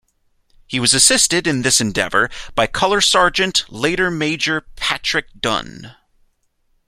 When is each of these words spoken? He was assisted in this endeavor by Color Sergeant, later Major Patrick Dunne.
He 0.65 0.79
was 0.79 0.95
assisted 0.95 1.45
in 1.45 1.61
this 1.61 1.79
endeavor 1.79 2.31
by 2.55 2.65
Color 2.65 3.01
Sergeant, 3.01 3.65
later 3.69 4.09
Major 4.09 4.61
Patrick 4.75 5.27
Dunne. 5.39 5.95